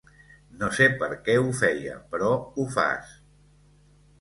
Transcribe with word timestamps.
No 0.61 0.69
sé 0.77 0.87
per 1.03 1.09
què 1.27 1.35
ho 1.41 1.53
feia, 1.59 1.99
però 2.15 2.31
ho 2.63 2.67
fas. 2.79 3.13